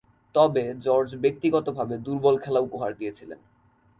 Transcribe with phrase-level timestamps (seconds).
[0.35, 3.39] তবে, জর্জ ব্যক্তিগতভাবে দূর্বল খেলা উপহার দিয়েছিলেন।